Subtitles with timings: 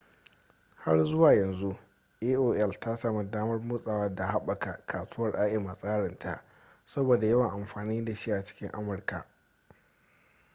[0.77, 1.79] har zuwa yanzu
[2.21, 6.43] aol ta sami damar motsawa da haɓaka kasuwar im a tsarin ta
[6.87, 9.25] saboda yawan amfani da shi a cikin amurka